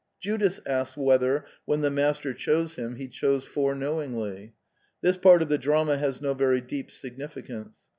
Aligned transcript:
Judas 0.19 0.59
asks 0.65 0.97
whether, 0.97 1.45
when 1.65 1.81
the 1.81 1.91
Master 1.91 2.33
chose 2.33 2.73
him, 2.73 2.95
he 2.95 3.07
chose 3.07 3.45
foreknowingly. 3.45 4.55
This 5.01 5.15
part 5.15 5.43
of 5.43 5.49
the 5.49 5.59
drama 5.59 5.95
has 5.99 6.19
no 6.23 6.33
very 6.33 6.59
deep 6.59 6.89
significance. 6.89 7.81